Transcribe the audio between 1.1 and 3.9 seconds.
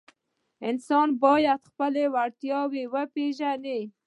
باید خپله وړتیا وپیژني.